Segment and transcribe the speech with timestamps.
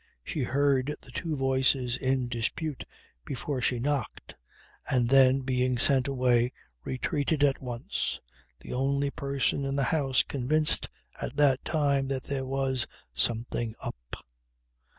[0.23, 2.85] She heard the two voices in dispute
[3.23, 4.33] before she knocked,
[4.89, 8.19] and then being sent away retreated at once
[8.61, 10.89] the only person in the house convinced
[11.21, 14.15] at that time that there was "something up."